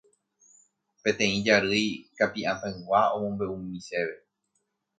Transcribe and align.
Peteĩ 1.03 1.37
jarýi 1.47 1.91
Kapi'atãygua 2.17 3.01
omombe'úmi 3.15 3.79
chéve 3.87 4.15